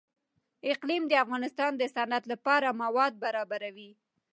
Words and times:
اقلیم 0.71 1.03
د 1.07 1.13
افغانستان 1.23 1.71
د 1.77 1.83
صنعت 1.95 2.23
لپاره 2.33 2.77
مواد 2.81 3.13
برابروي. 3.23 3.91